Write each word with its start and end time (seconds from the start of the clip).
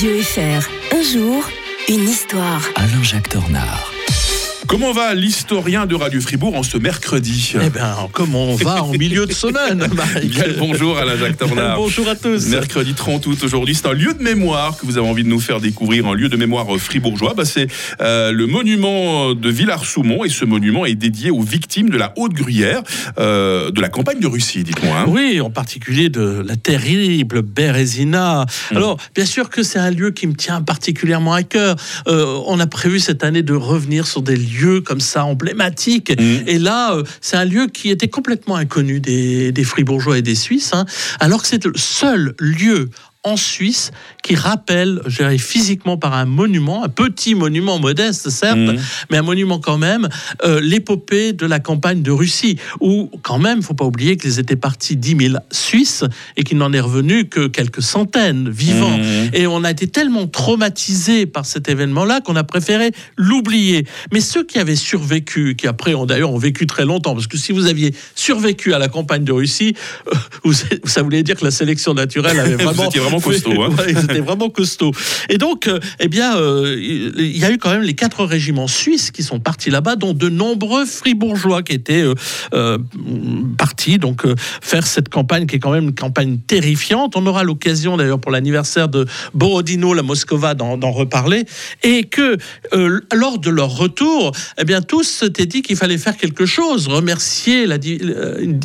Radio 0.00 0.22
FR. 0.22 0.96
Un 0.96 1.02
jour, 1.02 1.44
une 1.90 2.08
histoire. 2.08 2.62
Alain-Jacques 2.74 3.28
Dornard. 3.34 3.89
Comment 4.70 4.92
va 4.92 5.14
l'historien 5.14 5.84
de 5.84 5.96
Radio 5.96 6.20
Fribourg 6.20 6.54
en 6.54 6.62
ce 6.62 6.78
mercredi? 6.78 7.54
Eh 7.60 7.70
bien, 7.70 7.92
comment 8.12 8.44
on 8.44 8.54
va 8.54 8.84
en 8.84 8.92
milieu 8.92 9.26
de 9.26 9.32
semaine, 9.32 9.78
Mike 10.14 10.30
Bien, 10.30 10.44
Bonjour 10.60 10.96
Alain 10.96 11.16
Jacques 11.16 11.38
Tornard. 11.38 11.76
Bonjour 11.76 12.08
à 12.08 12.14
tous. 12.14 12.46
Mercredi 12.46 12.94
30 12.94 13.26
août 13.26 13.38
aujourd'hui, 13.42 13.74
c'est 13.74 13.88
un 13.88 13.94
lieu 13.94 14.14
de 14.14 14.22
mémoire 14.22 14.78
que 14.78 14.86
vous 14.86 14.96
avez 14.96 15.08
envie 15.08 15.24
de 15.24 15.28
nous 15.28 15.40
faire 15.40 15.58
découvrir, 15.58 16.06
un 16.06 16.14
lieu 16.14 16.28
de 16.28 16.36
mémoire 16.36 16.68
fribourgeois. 16.78 17.34
Bah, 17.36 17.44
c'est 17.44 17.66
euh, 18.00 18.30
le 18.30 18.46
monument 18.46 19.34
de 19.34 19.50
Villars-Soumont 19.50 20.24
et 20.24 20.28
ce 20.28 20.44
monument 20.44 20.86
est 20.86 20.94
dédié 20.94 21.32
aux 21.32 21.42
victimes 21.42 21.90
de 21.90 21.98
la 21.98 22.12
Haute 22.16 22.34
Gruyère, 22.34 22.82
euh, 23.18 23.72
de 23.72 23.80
la 23.80 23.88
campagne 23.88 24.20
de 24.20 24.28
Russie, 24.28 24.62
dites-moi. 24.62 24.98
hein. 25.00 25.06
Oui, 25.08 25.40
en 25.40 25.50
particulier 25.50 26.10
de 26.10 26.44
la 26.46 26.54
terrible 26.54 27.42
Bérésina. 27.42 28.46
Mm. 28.70 28.76
Alors, 28.76 28.98
bien 29.16 29.26
sûr 29.26 29.50
que 29.50 29.64
c'est 29.64 29.80
un 29.80 29.90
lieu 29.90 30.12
qui 30.12 30.28
me 30.28 30.34
tient 30.34 30.62
particulièrement 30.62 31.34
à 31.34 31.42
cœur. 31.42 31.74
Euh, 32.06 32.38
on 32.46 32.60
a 32.60 32.68
prévu 32.68 33.00
cette 33.00 33.24
année 33.24 33.42
de 33.42 33.54
revenir 33.54 34.06
sur 34.06 34.22
des 34.22 34.36
lieux 34.36 34.59
comme 34.84 35.00
ça 35.00 35.24
emblématiques. 35.24 36.10
Mm. 36.10 36.48
Et 36.48 36.58
là, 36.58 36.94
euh, 36.94 37.04
c'est 37.20 37.36
un 37.36 37.44
lieu 37.44 37.66
qui 37.66 37.90
était 37.90 38.08
complètement 38.08 38.56
inconnu 38.56 39.00
des, 39.00 39.52
des 39.52 39.64
Fribourgeois 39.64 40.18
et 40.18 40.22
des 40.22 40.34
Suisses, 40.34 40.72
hein, 40.72 40.84
alors 41.20 41.42
que 41.42 41.48
c'est 41.48 41.64
le 41.64 41.72
seul 41.76 42.34
lieu 42.38 42.90
en 43.22 43.36
Suisse 43.36 43.90
qui 44.22 44.34
rappelle, 44.34 45.00
je 45.06 45.18
dirais, 45.18 45.36
physiquement 45.36 45.98
par 45.98 46.14
un 46.14 46.24
monument, 46.24 46.82
un 46.84 46.88
petit 46.88 47.34
monument 47.34 47.78
modeste 47.78 48.30
certes, 48.30 48.56
Mhm. 48.56 48.78
mais 49.10 49.18
un 49.18 49.22
monument 49.22 49.58
quand 49.58 49.76
même, 49.76 50.08
euh, 50.44 50.58
l'épopée 50.62 51.34
de 51.34 51.44
la 51.44 51.58
campagne 51.60 52.00
de 52.02 52.10
Russie, 52.10 52.56
où 52.80 53.10
quand 53.22 53.38
même, 53.38 53.60
faut 53.62 53.74
pas 53.74 53.84
oublier 53.84 54.16
qu'ils 54.16 54.38
étaient 54.38 54.56
partis 54.56 54.96
10 54.96 55.16
000 55.18 55.34
Suisses 55.50 56.04
et 56.38 56.44
qu'il 56.44 56.56
n'en 56.56 56.72
est 56.72 56.80
revenu 56.80 57.26
que 57.28 57.46
quelques 57.46 57.82
centaines 57.82 58.48
vivants. 58.48 58.96
Mhm. 58.96 59.30
Et 59.34 59.46
on 59.46 59.64
a 59.64 59.70
été 59.70 59.86
tellement 59.86 60.26
traumatisés 60.26 61.26
par 61.26 61.44
cet 61.44 61.68
événement-là 61.68 62.20
qu'on 62.22 62.36
a 62.36 62.44
préféré 62.44 62.90
l'oublier. 63.18 63.86
Mais 64.12 64.20
ceux 64.20 64.44
qui 64.44 64.58
avaient 64.58 64.76
survécu, 64.76 65.56
qui 65.56 65.66
après 65.66 65.92
ont 65.94 66.06
d'ailleurs 66.06 66.32
ont 66.32 66.38
vécu 66.38 66.66
très 66.66 66.86
longtemps, 66.86 67.14
parce 67.14 67.26
que 67.26 67.36
si 67.36 67.52
vous 67.52 67.66
aviez 67.66 67.94
survécu 68.14 68.72
à 68.72 68.78
la 68.78 68.88
campagne 68.88 69.24
de 69.24 69.32
Russie, 69.32 69.74
euh, 70.46 70.52
ça 70.84 71.02
voulait 71.02 71.22
dire 71.22 71.36
que 71.36 71.44
la 71.44 71.50
sélection 71.50 71.92
naturelle 71.92 72.38
avait 72.40 72.54
vraiment, 72.70 72.88
vraiment 73.10 73.20
costaud, 73.20 73.62
hein. 73.62 73.70
Ouais, 73.78 73.92
ils 73.92 73.98
étaient 74.04 74.20
vraiment 74.20 74.50
costauds. 74.50 74.92
Et 75.28 75.38
donc, 75.38 75.66
euh, 75.66 75.78
eh 75.98 76.08
bien, 76.08 76.36
euh, 76.36 76.76
il 76.80 77.36
y 77.36 77.44
a 77.44 77.50
eu 77.50 77.58
quand 77.58 77.70
même 77.70 77.82
les 77.82 77.94
quatre 77.94 78.24
régiments 78.24 78.66
suisses 78.68 79.10
qui 79.10 79.22
sont 79.22 79.40
partis 79.40 79.70
là-bas, 79.70 79.96
dont 79.96 80.12
de 80.14 80.28
nombreux 80.28 80.86
fribourgeois 80.86 81.62
qui 81.62 81.72
étaient 81.72 82.04
euh, 82.54 82.78
partis 83.58 83.98
donc 83.98 84.22
faire 84.60 84.86
cette 84.86 85.08
campagne 85.08 85.46
qui 85.46 85.56
est 85.56 85.58
quand 85.58 85.72
même 85.72 85.84
une 85.84 85.94
campagne 85.94 86.38
terrifiante. 86.46 87.16
On 87.16 87.26
aura 87.26 87.42
l'occasion 87.44 87.96
d'ailleurs 87.96 88.20
pour 88.20 88.30
l'anniversaire 88.32 88.88
de 88.88 89.06
Borodino, 89.34 89.94
la 89.94 90.02
Moscova, 90.02 90.54
d'en 90.54 90.90
reparler. 90.90 91.44
Et 91.82 92.04
que 92.04 92.36
lors 93.14 93.38
de 93.38 93.50
leur 93.50 93.76
retour, 93.76 94.32
eh 94.58 94.64
bien, 94.64 94.82
tous 94.82 95.04
s'étaient 95.04 95.46
dit 95.46 95.62
qu'il 95.62 95.76
fallait 95.76 95.98
faire 95.98 96.16
quelque 96.16 96.46
chose, 96.46 96.88
remercier 96.88 97.66
la, 97.66 97.78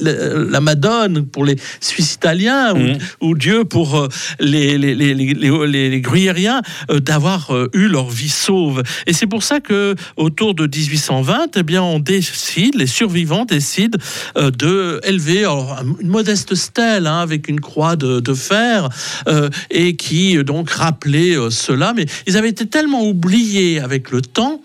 la, 0.00 0.12
la 0.44 0.60
Madone 0.60 1.26
pour 1.26 1.44
les 1.44 1.56
Suisses 1.80 2.14
italiens 2.14 2.74
ou- 2.74 3.28
ou, 3.28 3.34
Dieu 3.34 3.64
pour 3.64 4.08
les, 4.40 4.78
les, 4.78 4.94
les, 4.94 5.14
les, 5.14 6.00
Gruyériens 6.00 6.62
euh, 6.90 7.00
d'avoir 7.00 7.54
euh, 7.54 7.68
eu 7.74 7.88
leur 7.88 8.08
vie 8.08 8.28
sauve. 8.28 8.82
Et 9.06 9.12
c'est 9.12 9.26
pour 9.26 9.42
ça 9.42 9.60
que 9.60 9.94
autour 10.16 10.54
de 10.54 10.64
1820, 10.64 11.56
eh 11.56 11.62
bien, 11.62 11.82
on 11.82 11.98
décide, 11.98 12.74
les 12.74 12.86
survivants 12.86 13.44
décident 13.44 13.98
euh, 14.36 14.50
de 14.50 15.00
élever 15.04 15.44
une 15.44 16.08
modeste 16.08 16.54
stèle 16.54 17.06
hein, 17.06 17.20
avec 17.20 17.48
une 17.48 17.60
croix 17.60 17.96
de, 17.96 18.34
fer 18.34 18.88
euh, 19.26 19.48
et 19.70 19.96
qui 19.96 20.42
donc 20.44 20.70
rappelait 20.70 21.36
cela. 21.50 21.92
Mais 21.96 22.06
ils 22.26 22.36
avaient 22.36 22.50
été 22.50 22.66
tellement 22.66 23.04
oubliés 23.04 23.80
avec 23.80 24.10
le 24.10 24.20
temps 24.20 24.60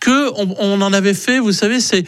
que 0.00 0.30
on, 0.36 0.80
en 0.80 0.92
avait 0.92 1.14
fait, 1.14 1.38
vous 1.40 1.52
savez, 1.52 1.80
c'est 1.80 2.04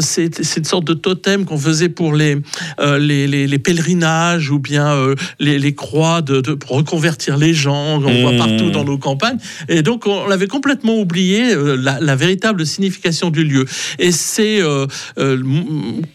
c'est 0.00 0.56
une 0.56 0.64
sorte 0.64 0.84
de 0.84 0.94
totem 0.94 1.44
qu'on 1.44 1.58
faisait 1.58 1.88
pour 1.88 2.14
les, 2.14 2.38
les, 2.80 3.26
les, 3.26 3.58
pèlerinages 3.58 4.50
ou 4.50 4.58
bien 4.58 4.96
les, 5.38 5.74
croix 5.74 6.22
de, 6.22 6.51
reconvertir 6.66 7.36
les 7.36 7.54
gens 7.54 8.00
qu'on 8.00 8.20
voit 8.20 8.32
Mmh. 8.32 8.38
partout 8.38 8.70
dans 8.70 8.84
nos 8.84 8.98
campagnes. 8.98 9.38
Et 9.68 9.82
donc 9.82 10.06
on 10.06 10.26
l'avait 10.26 10.46
complètement 10.46 10.98
oublié 10.98 11.52
euh, 11.52 11.76
la, 11.76 11.98
la 12.00 12.16
véritable 12.16 12.66
signification 12.66 13.30
du 13.30 13.44
lieu. 13.44 13.66
Et 13.98 14.12
c'est 14.12 14.60
euh, 14.60 14.86
euh, 15.18 15.42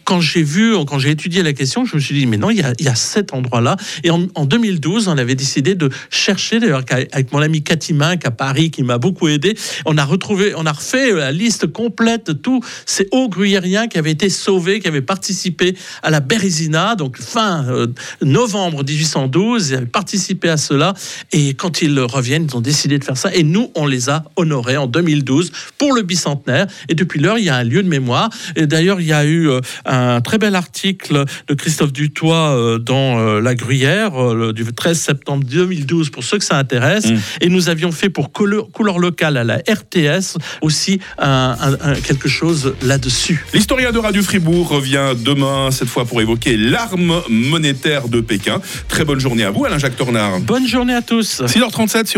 quand 0.04 0.20
j'ai 0.20 0.42
vu, 0.42 0.74
quand 0.86 0.98
j'ai 0.98 1.10
étudié 1.10 1.42
la 1.42 1.52
question, 1.52 1.84
je 1.84 1.96
me 1.96 2.00
suis 2.00 2.14
dit 2.14 2.26
mais 2.26 2.36
non, 2.36 2.50
il 2.50 2.58
y 2.58 2.62
a, 2.62 2.72
il 2.78 2.84
y 2.84 2.88
a 2.88 2.94
cet 2.94 3.32
endroit-là. 3.32 3.76
Et 4.04 4.10
en, 4.10 4.26
en 4.34 4.44
2012, 4.44 5.08
on 5.08 5.18
avait 5.18 5.34
décidé 5.34 5.74
de 5.74 5.90
chercher 6.10 6.60
d'ailleurs 6.60 6.84
avec 7.12 7.32
mon 7.32 7.40
ami 7.40 7.62
Cathy 7.62 7.94
Mink 7.94 8.24
à 8.26 8.30
Paris 8.30 8.70
qui 8.70 8.82
m'a 8.82 8.98
beaucoup 8.98 9.28
aidé. 9.28 9.56
On 9.86 9.96
a 9.98 10.04
retrouvé, 10.04 10.52
on 10.56 10.66
a 10.66 10.72
refait 10.72 11.12
la 11.12 11.32
liste 11.32 11.66
complète 11.66 12.26
de 12.28 12.32
tous 12.32 12.60
ces 12.86 13.08
hauts 13.12 13.28
gruyériens 13.28 13.88
qui 13.88 13.98
avaient 13.98 14.10
été 14.10 14.28
sauvés, 14.28 14.80
qui 14.80 14.88
avaient 14.88 15.02
participé 15.02 15.74
à 16.02 16.10
la 16.10 16.20
Bérésina, 16.20 16.94
donc 16.94 17.18
fin 17.18 17.64
euh, 17.68 17.86
novembre 18.22 18.84
1812, 18.84 19.70
ils 19.70 19.74
avaient 19.74 19.86
participé 19.86 20.27
à 20.48 20.56
cela. 20.56 20.94
Et 21.32 21.54
quand 21.54 21.82
ils 21.82 21.98
reviennent, 22.00 22.46
ils 22.50 22.56
ont 22.56 22.60
décidé 22.60 22.98
de 22.98 23.04
faire 23.04 23.16
ça. 23.16 23.34
Et 23.34 23.42
nous, 23.42 23.70
on 23.74 23.86
les 23.86 24.08
a 24.10 24.24
honorés 24.36 24.76
en 24.76 24.86
2012 24.86 25.52
pour 25.78 25.92
le 25.92 26.02
bicentenaire. 26.02 26.66
Et 26.88 26.94
depuis 26.94 27.20
lors, 27.20 27.38
il 27.38 27.44
y 27.44 27.48
a 27.48 27.56
un 27.56 27.64
lieu 27.64 27.82
de 27.82 27.88
mémoire. 27.88 28.30
Et 28.56 28.66
d'ailleurs, 28.66 29.00
il 29.00 29.06
y 29.06 29.12
a 29.12 29.24
eu 29.24 29.48
euh, 29.48 29.60
un 29.84 30.20
très 30.20 30.38
bel 30.38 30.54
article 30.54 31.24
de 31.46 31.54
Christophe 31.54 31.92
Dutoit 31.92 32.56
euh, 32.56 32.78
dans 32.78 33.18
euh, 33.18 33.40
La 33.40 33.54
Gruyère 33.54 34.34
le- 34.34 34.52
du 34.52 34.64
13 34.64 34.98
septembre 34.98 35.44
2012 35.44 36.10
pour 36.10 36.24
ceux 36.24 36.38
que 36.38 36.44
ça 36.44 36.56
intéresse. 36.58 37.06
Mm. 37.06 37.16
Et 37.42 37.48
nous 37.48 37.68
avions 37.68 37.92
fait 37.92 38.10
pour 38.10 38.32
couleur, 38.32 38.70
couleur 38.72 38.98
locale 38.98 39.36
à 39.36 39.44
la 39.44 39.56
RTS 39.68 40.36
aussi 40.60 41.00
un- 41.18 41.56
un- 41.60 41.90
un- 41.92 41.94
quelque 41.94 42.28
chose 42.28 42.74
là-dessus. 42.82 43.44
L'historien 43.54 43.92
de 43.92 43.98
Radio 43.98 44.22
Fribourg 44.22 44.68
revient 44.68 45.12
demain, 45.16 45.70
cette 45.70 45.88
fois 45.88 46.04
pour 46.04 46.20
évoquer 46.20 46.56
l'arme 46.56 47.22
monétaire 47.28 48.08
de 48.08 48.20
Pékin. 48.20 48.60
Très 48.88 49.04
bonne 49.04 49.20
journée 49.20 49.44
à 49.44 49.50
vous, 49.50 49.64
Alain 49.64 49.78
Jacques 49.78 49.96
Tornard. 50.18 50.40
Bonne 50.40 50.66
journée 50.66 50.94
à 50.94 51.02
tous. 51.02 51.42
6h37 51.42 52.06
sur 52.06 52.16